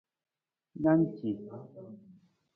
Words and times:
Na 0.81 0.91
ng 0.99 1.03
ci. 1.15 1.29